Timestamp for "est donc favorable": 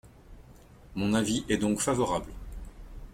1.47-2.33